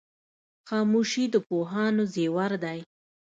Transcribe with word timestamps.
خاموشي 0.67 1.25
د 1.33 1.35
پوهانو 1.47 2.03
زیور 2.13 2.51
دی. 2.63 2.79